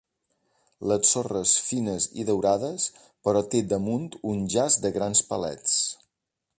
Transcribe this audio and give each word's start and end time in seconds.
Les 0.91 1.11
sorres 1.15 1.51
fines 1.65 2.07
i 2.23 2.27
daurades 2.31 2.87
però 3.29 3.45
té 3.53 3.63
damunt 3.75 4.11
un 4.35 4.45
jaç 4.57 4.83
de 4.87 4.97
grans 5.01 5.27
palets. 5.33 5.79